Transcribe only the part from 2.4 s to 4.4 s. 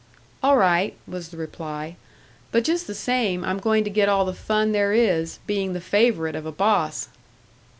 "But just the same, I'm going to get all the